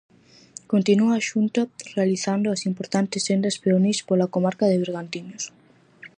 [0.71, 1.61] Continúa a Xunta
[1.95, 5.43] realizando as importantes sendas peonís pola comarca de Bergantiños.